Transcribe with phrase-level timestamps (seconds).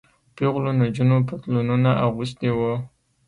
[0.35, 2.73] پيغلو نجونو پتلونونه اغوستي وو.